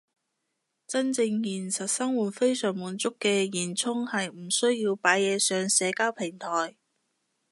[0.87, 6.75] 真正現實生活非常滿足嘅現充係唔需要擺嘢上社交平台